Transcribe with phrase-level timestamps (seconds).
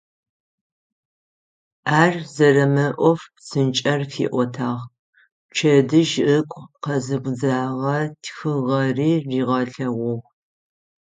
[2.01, 4.83] Ар зэрэмыӏоф псынкӏэр фиӏотагъ,
[5.47, 10.27] пчэдыжь ыгу къэзыбзэгъэ тхыгъэри ригъэлъэгъугъ.